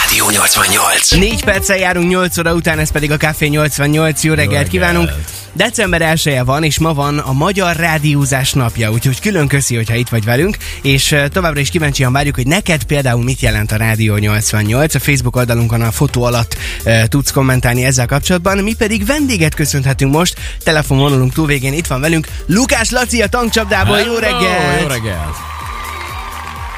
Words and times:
Rádió 0.00 0.30
88. 0.30 1.10
4 1.10 1.44
perccel 1.44 1.76
járunk 1.76 2.08
8 2.08 2.38
óra 2.38 2.54
után, 2.54 2.78
ez 2.78 2.90
pedig 2.90 3.10
a 3.10 3.16
Café 3.16 3.46
88. 3.46 4.22
Jó 4.22 4.34
reggelt 4.34 4.50
reggelt. 4.50 4.68
kívánunk! 4.68 5.10
December 5.52 6.02
1 6.02 6.40
van, 6.44 6.64
és 6.64 6.78
ma 6.78 6.94
van 6.94 7.18
a 7.18 7.32
Magyar 7.32 7.76
Rádiózás 7.76 8.52
napja, 8.52 8.90
úgyhogy 8.90 9.20
külön 9.20 9.48
köszi, 9.48 9.76
hogyha 9.76 9.94
itt 9.94 10.08
vagy 10.08 10.24
velünk, 10.24 10.56
és 10.82 11.14
továbbra 11.32 11.60
is 11.60 11.70
kíváncsian 11.70 12.12
várjuk, 12.12 12.34
hogy 12.34 12.46
neked 12.46 12.84
például 12.84 13.22
mit 13.22 13.40
jelent 13.40 13.72
a 13.72 13.76
Rádió 13.76 14.16
88. 14.16 14.94
A 14.94 14.98
Facebook 14.98 15.36
oldalunkon 15.36 15.80
a 15.80 15.90
fotó 15.90 16.22
alatt 16.22 16.56
e, 16.84 17.06
tudsz 17.06 17.30
kommentálni 17.30 17.84
ezzel 17.84 18.06
kapcsolatban, 18.06 18.58
mi 18.58 18.74
pedig 18.74 19.06
vendéget 19.06 19.54
köszönhetünk 19.54 20.12
most, 20.12 20.34
telefonvonalunk 20.62 21.32
túlvégén 21.32 21.72
itt 21.72 21.86
van 21.86 22.00
velünk 22.00 22.26
Lukás 22.46 22.90
Laci 22.90 23.22
a 23.22 23.26
tankcsapdából, 23.26 23.98
jó 23.98 24.14
reggelt! 24.14 24.80
Jó 24.80 24.86
reggelt! 24.86 25.53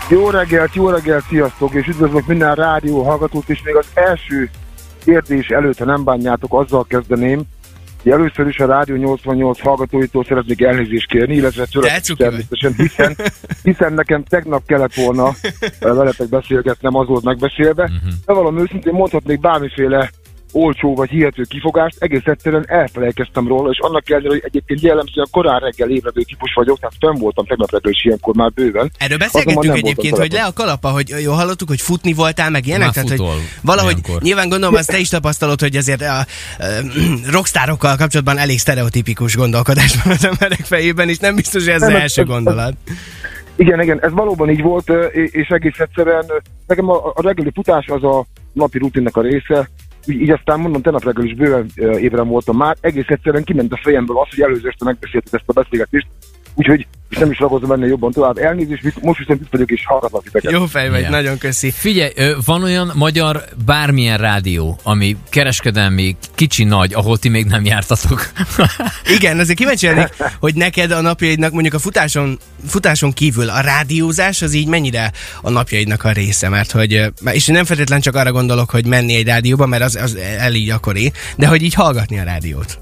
Jó 0.09 0.31
reggelt, 0.31 0.75
jó 0.75 0.89
reggelt, 0.91 1.25
sziasztok, 1.29 1.75
és 1.75 1.87
üdvözlök 1.87 2.27
minden 2.27 2.55
rádió 2.55 3.03
hallgatót, 3.03 3.49
és 3.49 3.63
még 3.65 3.77
az 3.77 3.87
első 3.95 4.51
kérdés 5.05 5.49
előtt, 5.49 5.79
ha 5.79 5.85
nem 5.85 6.05
bánjátok, 6.05 6.55
azzal 6.55 6.85
kezdeném, 6.89 7.43
hogy 8.03 8.13
először 8.13 8.47
is 8.47 8.59
a 8.59 8.67
Rádió 8.67 8.97
88 8.97 9.61
hallgatóitól 9.61 10.25
szeretnék 10.25 10.63
elnézést 10.63 11.09
kérni, 11.09 11.35
illetve 11.35 11.65
tőle 11.71 11.89
természetesen, 12.17 12.75
hiszen, 12.77 13.17
hiszen 13.63 13.93
nekem 13.93 14.25
tegnap 14.25 14.63
kellett 14.67 14.95
volna 14.95 15.27
eh, 15.61 15.71
veletek 15.95 16.29
beszélgetnem, 16.29 16.95
az 16.95 17.07
volt 17.07 17.25
megbeszélve, 17.25 17.83
Mhm. 17.85 18.09
de 18.27 18.33
valami 18.33 18.61
őszintén 18.61 18.93
mondhatnék 18.93 19.41
bármiféle 19.41 20.11
olcsó 20.57 20.95
vagy 20.95 21.09
hihető 21.11 21.43
kifogást, 21.43 21.97
egész 21.99 22.25
egyszerűen 22.25 22.65
elfelejkeztem 22.69 23.49
róla, 23.49 23.71
és 23.71 23.79
annak 23.79 24.11
ellenére, 24.11 24.31
hogy 24.31 24.43
egyébként 24.45 24.81
jellemzően 24.81 25.27
korán 25.31 25.61
reggel 25.61 25.91
ébredő 25.91 26.23
típus 26.23 26.53
vagyok, 26.55 26.79
tehát 26.79 26.95
fenn 27.01 27.15
voltam 27.19 27.47
tegnap 27.47 27.71
reggel 27.71 27.91
is 27.91 28.05
ilyenkor 28.05 28.35
már 28.35 28.51
bőven, 28.53 28.91
Erről 28.99 29.19
beszélgettünk 29.19 29.77
egyébként, 29.77 30.17
hogy 30.17 30.33
le 30.33 30.45
a 30.45 30.53
kalapa, 30.53 30.89
hogy 30.89 31.15
jól 31.23 31.35
hallottuk, 31.35 31.69
hogy 31.69 31.81
futni 31.81 32.13
voltál, 32.13 32.51
meg 32.51 32.67
ilyenek, 32.67 32.85
Már 32.85 32.95
tehát 32.95 33.09
hogy 33.09 33.21
valahogy 33.63 33.97
olyankor. 34.05 34.23
nyilván 34.23 34.49
gondolom, 34.49 34.75
azt 34.75 34.91
te 34.91 34.99
is 34.99 35.09
tapasztalod, 35.09 35.61
hogy 35.61 35.77
azért 35.77 36.03
a, 36.03 36.19
a, 36.19 36.25
rockstárokkal 37.37 37.97
kapcsolatban 37.97 38.39
elég 38.39 38.59
sztereotipikus 38.59 39.37
gondolkodás 39.37 40.03
van 40.05 40.13
az 40.13 40.25
emberek 40.25 40.61
fejében, 40.61 41.09
és 41.09 41.19
nem 41.19 41.35
biztos, 41.35 41.65
hogy 41.65 41.73
ez 41.75 41.83
az 41.83 41.89
Nem, 41.89 41.97
ez- 41.97 42.03
első 42.03 42.21
ez- 42.23 42.29
gondolat. 42.29 42.75
Igen, 43.57 43.81
igen, 43.83 44.03
ez 44.03 44.13
valóban 44.13 44.51
így 44.51 44.63
volt, 44.63 44.91
és 45.13 45.31
és 45.33 45.49
egész 45.49 45.79
egyszerűen 45.79 46.25
nekem 46.67 46.91
a, 46.91 47.07
a 47.07 47.23
reggeli 47.23 47.51
futás 47.55 47.87
az 47.87 48.05
a 48.05 48.25
napi 48.53 48.79
rutinnek 48.79 49.17
a 49.17 49.21
része, 49.21 49.71
így, 50.09 50.21
így 50.21 50.31
aztán 50.31 50.61
mondom, 50.61 50.83
tegnap 50.83 51.05
reggel 51.05 51.25
is 51.25 51.35
bőven 51.35 51.67
ébren 51.77 52.29
voltam 52.29 52.57
már, 52.57 52.77
egész 52.81 53.09
egyszerűen 53.09 53.45
kiment 53.45 53.73
a 53.73 53.81
fejemből 53.83 54.19
az, 54.19 54.29
hogy 54.31 54.41
előző 54.41 54.69
este 54.69 54.85
megbeszéltük 54.85 55.33
ezt 55.33 55.49
a 55.49 55.53
beszélgetést, 55.53 56.07
úgyhogy 56.57 56.87
és 57.09 57.17
nem 57.17 57.31
is 57.31 57.39
ragozom 57.39 57.69
benne 57.69 57.87
jobban 57.87 58.13
tovább. 58.13 58.39
Elnézést, 58.39 59.03
most 59.03 59.19
viszont 59.19 59.41
itt 59.41 59.51
vagyok 59.51 59.71
és 59.71 59.87
hallgatlak 59.87 60.23
titeket. 60.23 60.53
Jó 60.53 60.67
fej 60.67 60.91
vagy, 60.91 61.09
nagyon 61.09 61.39
köszi. 61.39 61.71
Figyelj, 61.71 62.13
van 62.45 62.63
olyan 62.63 62.93
magyar 62.95 63.45
bármilyen 63.65 64.19
rádió, 64.19 64.79
ami 64.83 65.17
kereskedelmi, 65.31 66.17
kicsi, 66.35 66.65
nagy, 66.65 66.95
ahol 66.95 67.19
ti 67.19 67.29
még 67.29 67.47
nem 67.47 67.65
jártatok. 67.65 68.21
Igen, 69.17 69.39
azért 69.39 69.59
kíváncsi 69.59 69.87
lennék, 69.87 70.09
hogy 70.41 70.55
neked 70.55 70.91
a 70.91 71.01
napjaidnak 71.01 71.53
mondjuk 71.53 71.75
a 71.75 71.79
futáson, 71.79 72.39
futáson 72.67 73.13
kívül 73.13 73.49
a 73.49 73.61
rádiózás 73.61 74.43
az 74.43 74.55
így 74.55 74.69
mennyire 74.69 75.13
a 75.43 75.51
napjaidnak 75.51 76.05
a 76.05 76.13
része, 76.13 76.49
mert 76.49 76.71
hogy, 76.71 77.13
és 77.25 77.47
nem 77.47 77.65
feltétlenül 77.65 78.05
csak 78.05 78.15
arra 78.15 78.33
gondolok, 78.33 78.71
hogy 78.71 78.87
menni 78.87 79.15
egy 79.15 79.27
rádióba, 79.27 79.67
mert 79.67 79.83
az, 79.83 79.97
az 79.97 80.17
elég 80.39 80.67
gyakori, 80.67 81.13
de 81.37 81.47
hogy 81.47 81.63
így 81.63 81.75
hallgatni 81.75 82.19
a 82.19 82.25
rádiót. 82.25 82.79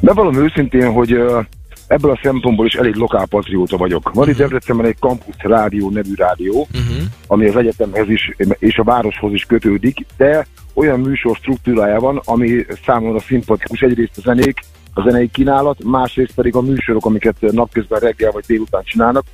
De 0.00 0.12
valami 0.12 0.36
őszintén, 0.36 0.92
hogy 0.92 1.12
ö, 1.12 1.40
ebből 1.88 2.10
a 2.10 2.20
szempontból 2.22 2.66
is 2.66 2.74
elég 2.74 2.94
lokálpatrióta 2.94 3.76
vagyok. 3.76 4.10
Van 4.12 4.28
itt 4.28 4.36
Debrecenben 4.36 4.86
egy 4.86 4.96
Campus 4.98 5.34
Rádió 5.38 5.90
nevű 5.90 6.14
rádió, 6.16 6.66
Uh-huh. 6.74 7.02
ami 7.26 7.48
az 7.48 7.56
egyetemhez 7.56 8.08
is 8.08 8.30
és 8.58 8.76
a 8.78 8.84
városhoz 8.84 9.32
is 9.32 9.44
kötődik, 9.44 10.06
de 10.16 10.46
olyan 10.74 11.00
műsor 11.00 11.36
struktúrája 11.36 12.00
van, 12.00 12.20
ami 12.24 12.64
számomra 12.84 13.18
szimpatikus. 13.20 13.80
Egyrészt 13.80 14.18
a 14.18 14.20
zenék, 14.20 14.60
a 14.94 15.02
zenei 15.02 15.28
kínálat, 15.30 15.84
másrészt 15.84 16.34
pedig 16.34 16.54
a 16.56 16.60
műsorok, 16.60 17.06
amiket 17.06 17.36
napközben 17.40 18.00
reggel 18.00 18.30
vagy 18.30 18.44
délután 18.46 18.82
csinálnak. 18.84 19.24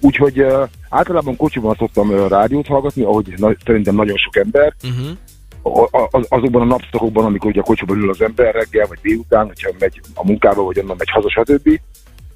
Úgyhogy 0.00 0.40
uh, 0.40 0.68
általában 0.88 1.36
kocsiban 1.36 1.74
szoktam 1.78 2.08
uh, 2.08 2.28
rádiót 2.28 2.66
hallgatni, 2.66 3.02
ahogy 3.02 3.34
na- 3.36 3.56
szerintem 3.64 3.94
nagyon 3.94 4.16
sok 4.16 4.36
ember, 4.36 4.74
Uh-huh. 4.82 6.08
az, 6.10 6.26
azokban 6.28 6.62
a 6.62 6.64
napszakokban, 6.64 7.24
amikor 7.24 7.50
ugye 7.50 7.60
a 7.60 7.64
kocsiban 7.64 7.96
ül 7.98 8.10
az 8.10 8.20
ember 8.22 8.54
reggel 8.54 8.86
vagy 8.86 8.98
délután, 9.02 9.46
hogyha 9.46 9.70
megy 9.78 10.00
a 10.14 10.26
munkába, 10.26 10.62
vagy 10.62 10.78
onnan 10.78 10.96
megy 10.98 11.10
haza, 11.10 11.30
stb. 11.30 11.80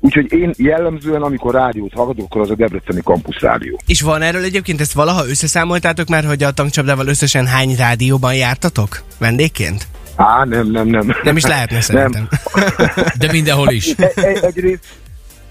Úgyhogy 0.01 0.33
én 0.33 0.55
jellemzően, 0.57 1.23
amikor 1.23 1.55
rádiót 1.55 1.93
hallgatok, 1.93 2.25
akkor 2.25 2.41
az 2.41 2.51
a 2.51 2.55
Debreceni 2.55 3.01
Campus 3.01 3.41
Rádió. 3.41 3.81
És 3.87 4.01
van 4.01 4.23
erről 4.23 4.43
egyébként, 4.43 4.81
ezt 4.81 4.93
valaha 4.93 5.27
összeszámoltátok 5.29 6.09
már, 6.09 6.25
hogy 6.25 6.43
a 6.43 6.51
tankcsapdával 6.51 7.07
összesen 7.07 7.47
hány 7.47 7.75
rádióban 7.77 8.35
jártatok 8.35 9.03
vendégként? 9.19 9.87
Á, 10.17 10.45
nem, 10.45 10.71
nem, 10.71 10.87
nem. 10.87 11.13
Nem 11.23 11.37
is 11.37 11.43
lehetne 11.47 11.81
szerintem. 11.81 12.29
De 13.19 13.33
mindenhol 13.33 13.71
is. 13.71 13.95
E- 13.97 14.13
e- 14.15 14.39
egyrészt, 14.43 14.85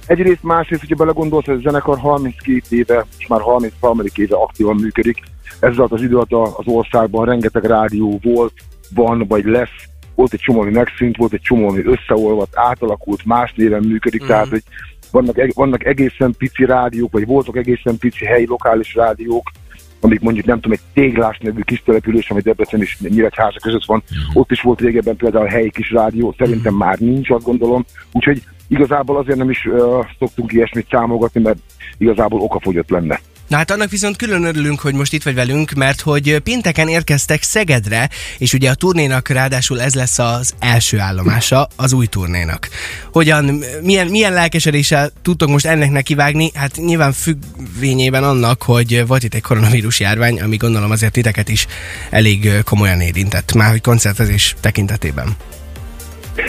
egyrészt 0.06 0.44
másrészt, 0.44 0.81
hogyha 0.81 0.96
belegondolsz, 0.96 1.46
hogy 1.46 1.56
a 1.56 1.69
zenekar 1.69 1.97
32 2.00 2.62
éve, 2.69 3.06
és 3.18 3.28
már 3.28 3.41
33. 3.41 4.02
éve 4.16 4.35
aktívan 4.35 4.75
működik, 4.75 5.18
ez 5.59 5.78
alatt 5.78 5.91
az 5.91 6.02
idő 6.02 6.16
alatt 6.16 6.31
a- 6.31 6.58
az 6.58 6.66
országban 6.66 7.25
rengeteg 7.25 7.64
rádió 7.64 8.19
volt, 8.24 8.53
van, 8.96 9.25
vagy 9.28 9.46
lesz, 9.46 9.69
volt 10.17 10.33
egy 10.33 10.39
csomó, 10.39 10.61
ami 10.61 10.72
megszűnt, 10.72 11.17
volt 11.17 11.33
egy 11.33 11.41
csomó, 11.41 11.67
ami 11.67 11.83
összeolvadt, 11.85 12.57
átalakult, 12.57 13.25
más 13.25 13.53
néven 13.55 13.83
működik, 13.83 14.23
mm. 14.23 14.28
tehát 14.28 14.47
hogy 14.47 14.63
vannak, 15.11 15.38
eg- 15.38 15.53
vannak 15.53 15.85
egészen 15.85 16.33
pici 16.38 16.66
rádiók, 16.66 17.11
vagy 17.11 17.25
voltak 17.25 17.57
egészen 17.57 17.97
pici 17.97 18.25
helyi 18.25 18.45
lokális 18.45 18.95
rádiók, 18.95 19.51
amik 20.00 20.19
mondjuk 20.19 20.45
nem 20.45 20.59
tudom, 20.59 20.72
egy 20.72 20.94
téglás 20.94 21.38
nevű 21.38 21.61
kis 21.61 21.83
település, 21.85 22.29
ami 22.29 22.41
Debrecen 22.41 22.81
és 22.81 23.00
Nyíregyháza 23.00 23.59
között 23.61 23.85
van, 23.85 24.03
ott 24.33 24.51
is 24.51 24.61
volt 24.61 24.79
régebben 24.79 25.16
például 25.16 25.45
a 25.45 25.50
helyi 25.50 25.69
kis 25.69 25.91
rádió, 25.91 26.35
szerintem 26.38 26.73
már 26.73 26.97
nincs, 26.99 27.29
azt 27.29 27.45
gondolom, 27.45 27.85
úgyhogy 28.11 28.44
igazából 28.67 29.17
azért 29.17 29.38
nem 29.38 29.49
is 29.49 29.66
uh, 29.66 30.05
szoktunk 30.19 30.51
ilyesmit 30.51 30.88
számogatni, 30.89 31.41
mert 31.41 31.57
igazából 31.97 32.41
okafogyott 32.41 32.89
lenne. 32.89 33.19
Na 33.47 33.58
hát 33.58 33.72
annak 33.72 33.90
viszont 33.90 34.16
külön 34.16 34.44
örülünk, 34.44 34.80
hogy 34.80 34.94
most 34.94 35.13
itt 35.13 35.24
vagy 35.24 35.35
velünk, 35.35 35.72
mert 35.72 36.02
hogy 36.02 36.40
pénteken 36.40 36.88
érkeztek 36.88 37.44
Szegedre, 37.44 38.09
és 38.38 38.53
ugye 38.53 38.69
a 38.69 38.75
turnénak 38.75 39.28
ráadásul 39.28 39.81
ez 39.81 39.94
lesz 39.94 40.19
az 40.19 40.53
első 40.59 41.00
állomása 41.00 41.68
az 41.75 41.94
új 41.94 42.06
turnénak. 42.06 42.69
Hogyan, 43.12 43.63
milyen, 43.81 44.08
milyen 44.08 44.34
lelkesedéssel 44.34 45.12
tudtok 45.22 45.50
most 45.50 45.66
ennek 45.66 45.91
nekivágni? 45.91 46.52
Hát 46.53 46.75
nyilván 46.75 47.13
függvényében 47.13 48.24
annak, 48.24 48.62
hogy 48.62 49.08
volt 49.08 49.24
itt 49.24 49.34
egy 49.34 49.41
koronavírus 49.41 50.00
járvány, 50.00 50.41
ami 50.41 50.58
gondolom 50.58 50.91
azért 50.91 51.14
titeket 51.14 51.50
is 51.50 51.68
elég 52.09 52.52
komolyan 52.64 53.02
érintett, 53.02 53.53
már 53.53 53.69
hogy 53.69 53.81
koncertezés 53.81 54.56
tekintetében. 54.59 55.35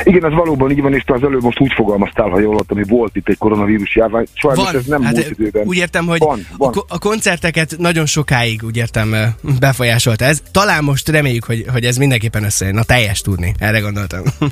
Igen, 0.04 0.24
ez 0.24 0.32
valóban 0.32 0.70
így 0.70 0.80
van, 0.82 0.94
és 0.94 1.02
te 1.02 1.14
az 1.14 1.22
előbb 1.22 1.42
most 1.42 1.60
úgy 1.60 1.72
fogalmaztál, 1.72 2.28
ha 2.28 2.38
jól 2.38 2.52
hallottam, 2.52 2.76
hogy 2.76 2.88
volt 2.88 3.16
itt 3.16 3.28
egy 3.28 3.38
koronavírus 3.38 3.96
járvány. 3.96 4.26
Sajnos 4.32 4.72
ez 4.72 4.84
nem 4.84 5.02
hát 5.02 5.14
múlt 5.14 5.30
időben. 5.30 5.66
úgy 5.66 5.76
értem, 5.76 6.06
hogy 6.06 6.18
Van, 6.18 6.46
van. 6.56 6.68
A, 6.68 6.72
ko- 6.72 6.86
a 6.88 6.98
koncerteket 6.98 7.74
nagyon 7.78 8.06
sokáig, 8.06 8.62
úgy 8.64 8.76
értem, 8.76 9.14
befolyásolta 9.60 10.24
ez. 10.24 10.42
Talán 10.52 10.84
most 10.84 11.08
reméljük, 11.08 11.44
hogy, 11.44 11.64
hogy 11.72 11.84
ez 11.84 11.96
mindenképpen 11.96 12.44
összejön, 12.44 12.76
a 12.76 12.82
teljes 12.82 13.20
turné. 13.20 13.52
Erre 13.58 13.78
gondoltam. 13.78 14.22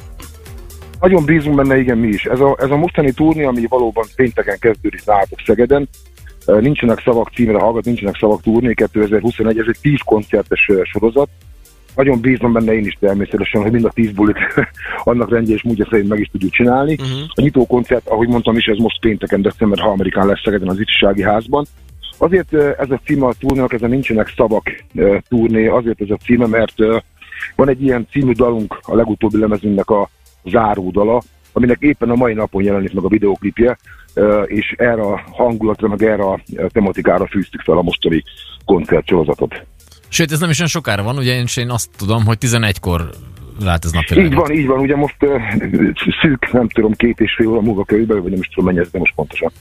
Nagyon 1.00 1.24
bízunk 1.24 1.56
benne, 1.56 1.78
igen, 1.78 1.98
mi 1.98 2.08
is. 2.08 2.24
Ez 2.24 2.40
a, 2.40 2.56
ez 2.60 2.70
a 2.70 2.76
mostani 2.76 3.12
turné, 3.12 3.44
ami 3.44 3.66
valóban 3.68 4.04
pénteken 4.16 4.58
kezdődik 4.58 5.04
nálatok 5.04 5.38
Szegeden, 5.46 5.88
nincsenek 6.46 7.00
szavak 7.04 7.30
címre 7.34 7.58
hallgat, 7.58 7.84
nincsenek 7.84 8.16
szavak 8.16 8.42
turné 8.42 8.74
2021, 8.74 9.58
ez 9.58 9.64
egy 9.68 9.78
10 9.80 9.98
koncertes 10.04 10.70
sorozat. 10.82 11.28
Nagyon 11.96 12.20
bízom 12.20 12.52
benne 12.52 12.72
én 12.74 12.84
is 12.84 12.96
természetesen, 13.00 13.62
hogy 13.62 13.72
mind 13.72 13.84
a 13.84 13.90
10 13.90 14.10
bulit 14.12 14.38
annak 15.04 15.30
rendje 15.30 15.54
és 15.54 15.62
módja 15.62 15.86
szerint 15.90 16.08
meg 16.08 16.20
is 16.20 16.28
tudjuk 16.28 16.52
csinálni. 16.52 16.92
Uh-huh. 16.92 17.20
A 17.28 17.40
nyitó 17.40 17.66
koncert, 17.66 18.08
ahogy 18.08 18.28
mondtam 18.28 18.56
is, 18.56 18.64
ez 18.64 18.78
most 18.78 19.00
pénteken, 19.00 19.42
december 19.42 19.78
3-án 19.82 20.26
lesz 20.26 20.40
Szegeden 20.44 20.68
az 20.68 20.80
Ifjúsági 20.80 21.22
Házban. 21.22 21.64
Azért 22.18 22.54
ez 22.54 22.90
a 22.90 23.00
címe 23.04 23.26
a 23.26 23.34
turnénak, 23.38 23.72
ezen 23.72 23.90
nincsenek 23.90 24.32
szavak 24.36 24.84
turné, 25.28 25.66
azért 25.66 26.00
ez 26.00 26.10
a 26.10 26.16
címe, 26.16 26.46
mert 26.46 26.74
van 27.54 27.68
egy 27.68 27.82
ilyen 27.82 28.06
című 28.10 28.32
dalunk, 28.32 28.78
a 28.82 28.94
legutóbbi 28.94 29.38
lemezünknek 29.38 29.90
a 29.90 30.10
záródala, 30.44 31.22
aminek 31.52 31.80
éppen 31.80 32.10
a 32.10 32.14
mai 32.14 32.34
napon 32.34 32.62
jelenik 32.62 32.92
meg 32.92 33.04
a 33.04 33.08
videoklipje, 33.08 33.78
és 34.44 34.74
erre 34.76 35.02
a 35.02 35.20
hangulatra, 35.30 35.88
meg 35.88 36.02
erre 36.02 36.22
a 36.22 36.40
tematikára 36.68 37.26
fűztük 37.26 37.60
fel 37.60 37.76
a 37.76 37.82
mostani 37.82 38.22
koncertsorozatot. 38.64 39.66
Sőt, 40.08 40.32
ez 40.32 40.40
nem 40.40 40.50
is 40.50 40.58
olyan 40.58 40.70
sokára 40.70 41.02
van, 41.02 41.16
ugye 41.16 41.34
én, 41.34 41.44
én 41.56 41.70
azt 41.70 41.88
tudom, 41.96 42.24
hogy 42.24 42.36
11-kor 42.40 43.10
lát 43.60 43.84
ez 43.84 43.90
Így 43.94 43.94
napvilágot. 43.94 44.34
van, 44.46 44.56
így 44.56 44.66
van, 44.66 44.78
ugye 44.78 44.96
most 44.96 45.16
ö, 45.18 45.36
szűk, 46.20 46.52
nem 46.52 46.68
tudom, 46.68 46.92
két 46.92 47.20
és 47.20 47.34
fél 47.36 47.46
óra 47.48 47.60
múlva 47.60 47.84
körülbelül, 47.84 48.22
vagy 48.22 48.30
nem 48.30 48.40
is 48.40 48.48
tudom 48.48 48.64
mennyi 48.64 48.78
ez, 48.78 48.90
de 48.90 48.98
most 48.98 49.12
pontosan. 49.14 49.52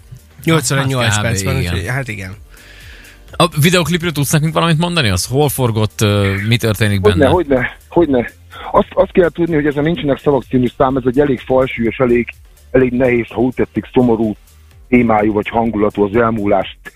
88 0.44 1.04
Hát 1.08 1.18
kb. 1.18 1.22
perc 1.24 1.44
van, 1.44 1.60
igen. 1.60 1.86
hát 1.94 2.08
igen. 2.08 2.36
A 3.32 3.48
videoklipről 3.62 4.12
tudsz 4.12 4.32
nekünk 4.32 4.54
valamit 4.54 4.78
mondani? 4.78 5.10
Az 5.10 5.26
hol 5.26 5.50
forgott, 5.50 6.02
ö, 6.02 6.34
mi 6.48 6.58
történik 6.58 7.00
Hogyne, 7.02 7.18
benne? 7.18 7.32
hogyne, 7.32 7.78
hogyne. 7.90 8.30
Azt, 8.72 8.88
azt 8.94 9.12
kell 9.12 9.30
tudni, 9.30 9.56
hogy 9.56 9.66
ezen 9.66 9.84
nincsenek 9.84 10.20
szavak 10.20 10.44
című 10.50 10.68
szám, 10.78 10.98
ez 10.98 11.04
egy 11.06 11.20
elég 11.20 11.40
falsúlyos, 11.40 11.98
elég, 11.98 12.28
elég 12.72 12.92
nehéz, 12.92 13.28
ha 13.30 13.42
úgy 13.42 13.54
tetszik, 13.54 13.86
szomorú 13.94 14.36
témájú 14.88 15.34
vagy 15.34 15.48
hangulatú 15.50 16.04
az 16.04 16.16
elmúlást 16.16 16.78
uh, 16.86 16.92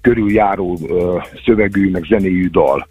körüljáró 0.00 0.78
szövegű, 1.44 1.90
meg 1.90 2.02
zenéjű 2.02 2.48
dal. 2.48 2.86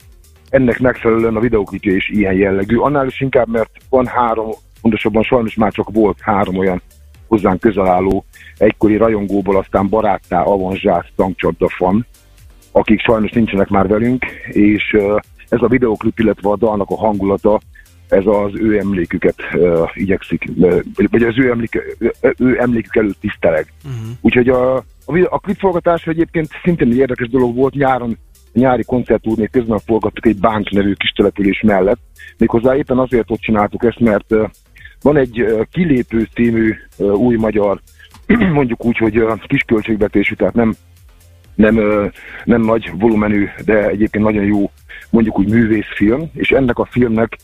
Ennek 0.50 0.80
megfelelően 0.80 1.36
a 1.36 1.40
videoklipje 1.40 1.96
is 1.96 2.10
ilyen 2.10 2.34
jellegű, 2.34 2.78
annál 2.78 3.08
is 3.08 3.22
inkább, 3.22 3.48
mert 3.48 3.72
van 3.90 4.06
három, 4.06 4.50
pontosabban 4.82 5.24
sajnos 5.24 5.56
már 5.56 5.72
csak 5.72 5.90
volt 5.92 6.18
három 6.22 6.58
olyan 6.58 6.82
hozzánk 7.28 7.60
közel 7.60 7.88
álló 7.88 8.26
egykori 8.58 8.98
rajongóból, 8.98 9.58
aztán 9.58 9.90
baráttá 9.90 10.42
avanzsált 10.42 11.12
tankcsapda 11.16 11.68
fan, 11.70 12.06
akik 12.72 13.00
sajnos 13.00 13.32
nincsenek 13.32 13.70
már 13.70 13.88
velünk, 13.88 14.26
és 14.48 14.98
ez 15.50 15.62
a 15.62 15.68
videoklip, 15.68 16.20
illetve 16.20 16.50
a 16.50 16.58
dalnak 16.58 16.90
a 16.90 16.98
hangulata, 16.98 17.60
ez 18.10 18.24
az 18.26 18.52
ő 18.54 18.78
emléküket 18.78 19.36
uh, 19.54 19.90
igyekszik, 19.94 20.44
uh, 20.56 20.82
vagy 21.12 21.24
az 21.24 21.40
ő, 21.40 21.50
emlék, 21.50 21.96
uh, 22.00 22.32
ő 22.38 22.62
emlékük 22.62 22.96
előtt 22.96 23.20
tiszteleg. 23.20 23.74
Uh-huh. 23.86 24.18
Úgyhogy 24.22 24.50
a, 24.50 24.76
a, 24.76 24.84
a 25.30 25.40
klipforgatás 25.40 26.08
egyébként 26.08 26.50
szintén 26.64 26.92
egy 26.92 26.98
érdekes 26.98 27.30
dolog 27.30 27.56
volt, 27.56 27.74
nyáron 27.74 28.18
nyári 28.54 28.84
koncertúrné 28.84 29.48
közben 29.52 29.80
forgattuk 29.80 30.26
egy 30.26 30.40
Bánk 30.40 30.70
nevű 30.70 30.94
kis 30.94 31.10
település 31.10 31.62
mellett. 31.62 32.00
Méghozzá 32.38 32.76
éppen 32.76 32.98
azért 32.98 33.32
ott 33.32 33.40
csináltuk 33.40 33.84
ezt, 33.84 34.00
mert 34.00 34.32
uh, 34.32 34.50
van 35.02 35.18
egy 35.18 35.42
uh, 35.42 35.62
kilépő 35.72 36.28
című 36.34 36.76
uh, 36.98 37.14
új 37.14 37.36
magyar, 37.36 37.82
mondjuk 38.58 38.86
úgy, 38.86 38.98
hogy 38.98 39.18
uh, 39.18 39.40
kis 39.40 39.62
költségvetésű, 39.62 40.34
tehát 40.34 40.54
nem, 40.54 40.76
nem, 41.56 41.76
nem 42.44 42.62
nagy 42.62 42.92
volumenű, 43.00 43.48
de 43.66 43.88
egyébként 43.88 44.24
nagyon 44.24 44.44
jó 44.44 44.72
mondjuk 45.10 45.40
úgy 45.40 45.50
művészfilm, 45.50 46.30
és 46.34 46.52
ennek 46.52 46.80
a 46.80 46.86
filmnek 46.86 47.38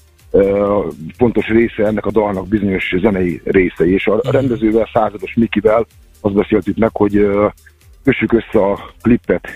fontos 1.17 1.47
része 1.47 1.85
ennek 1.85 2.05
a 2.05 2.11
dalnak 2.11 2.47
bizonyos 2.47 2.95
zenei 3.01 3.41
részei, 3.43 3.93
és 3.93 4.07
a 4.07 4.15
mhm. 4.15 4.29
rendezővel, 4.31 4.89
százados 4.93 5.33
Mikivel 5.33 5.85
azt 6.21 6.35
beszéltük 6.35 6.77
meg, 6.77 6.89
hogy 6.93 7.27
kössük 8.03 8.33
össze 8.33 8.65
a 8.65 8.93
klippet 9.01 9.47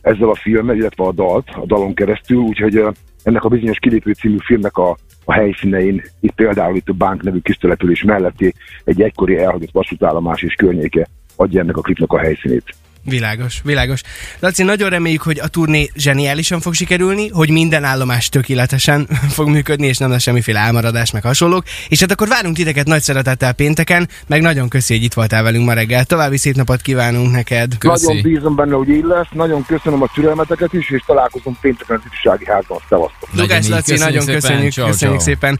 ezzel 0.00 0.28
a 0.28 0.34
filmmel, 0.34 0.76
illetve 0.76 1.04
a 1.04 1.12
dalt, 1.12 1.48
a 1.52 1.66
dalon 1.66 1.94
keresztül, 1.94 2.38
úgyhogy 2.38 2.84
ennek 3.22 3.44
a 3.44 3.48
bizonyos 3.48 3.78
kilépő 3.78 4.12
című 4.12 4.36
filmnek 4.44 4.76
a, 4.76 4.96
a 5.24 5.32
helyszínein, 5.32 6.02
itt 6.20 6.34
például 6.34 6.76
itt 6.76 6.88
a 6.88 6.92
Bank 6.92 7.22
nevű 7.22 7.38
kis 7.38 7.56
település 7.56 8.02
melletti 8.02 8.54
egy 8.84 9.02
egykori 9.02 9.38
elhagyott 9.38 9.72
vasútállomás 9.72 10.42
és 10.42 10.54
környéke 10.54 11.08
adja 11.36 11.60
ennek 11.60 11.76
a 11.76 11.80
klipnek 11.80 12.12
a 12.12 12.18
helyszínét. 12.18 12.74
Világos, 13.04 13.60
világos. 13.64 14.00
Laci, 14.40 14.62
nagyon 14.62 14.90
reméljük, 14.90 15.22
hogy 15.22 15.40
a 15.40 15.48
turné 15.48 15.90
zseniálisan 15.96 16.60
fog 16.60 16.74
sikerülni, 16.74 17.28
hogy 17.28 17.50
minden 17.50 17.84
állomás 17.84 18.28
tökéletesen 18.28 19.08
fog 19.36 19.48
működni, 19.48 19.86
és 19.86 19.98
nem 19.98 20.10
lesz 20.10 20.22
semmiféle 20.22 20.58
elmaradás, 20.58 21.10
meg 21.10 21.22
hasonlók. 21.22 21.64
És 21.88 22.00
hát 22.00 22.10
akkor 22.10 22.28
várunk 22.28 22.56
titeket 22.56 22.86
nagy 22.86 23.02
szeretettel 23.02 23.52
pénteken, 23.52 24.08
meg 24.26 24.40
nagyon 24.40 24.68
köszi, 24.68 24.94
hogy 24.94 25.02
itt 25.02 25.12
voltál 25.12 25.42
velünk 25.42 25.64
ma 25.64 25.72
reggel. 25.72 26.04
További 26.04 26.36
szép 26.36 26.54
napot 26.54 26.80
kívánunk 26.80 27.32
neked. 27.32 27.78
Köszi. 27.78 28.06
Nagyon 28.06 28.22
bízom 28.22 28.54
benne, 28.54 28.74
hogy 28.74 28.88
így 28.88 29.04
lesz. 29.04 29.26
Nagyon 29.32 29.64
köszönöm 29.66 30.02
a 30.02 30.10
türelmeteket 30.14 30.72
is, 30.72 30.90
és 30.90 31.02
találkozunk 31.06 31.60
pénteken 31.60 31.96
az 31.96 32.02
ifjúsági 32.06 32.44
házban. 32.46 32.78
Szevasztok. 32.88 33.28
Lugás 33.32 33.68
Laci, 33.68 33.90
köszönjük 33.90 34.04
nagyon 34.04 34.20
szépen. 34.20 34.40
köszönjük, 34.40 34.72
ciao, 34.72 34.86
köszönjük 34.86 35.20
ciao. 35.20 35.28
szépen. 35.28 35.58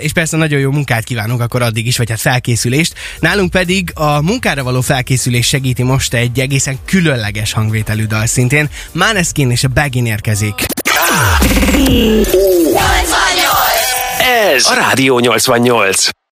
És 0.00 0.12
persze 0.12 0.36
nagyon 0.36 0.60
jó 0.60 0.70
munkát 0.70 1.04
kívánunk 1.04 1.40
akkor 1.40 1.62
addig 1.62 1.86
is, 1.86 1.96
vagy 1.96 2.10
hát 2.10 2.20
felkészülést. 2.20 2.94
Nálunk 3.18 3.50
pedig 3.50 3.90
a 3.94 4.22
munkára 4.22 4.62
való 4.62 4.80
felkészülés 4.80 5.46
segíti 5.46 5.82
most 5.82 6.14
egy 6.14 6.40
egészen 6.40 6.69
egészen 6.70 6.84
különleges 6.84 7.52
hangvételű 7.52 8.04
dal 8.04 8.26
szintén. 8.26 8.68
Maneskin 8.92 9.50
és 9.50 9.64
a 9.64 9.68
Bagin 9.68 10.06
érkezik. 10.06 10.64
Ez 14.54 14.66
a 14.66 14.74
Rádió 14.74 15.18
88. 15.18 16.19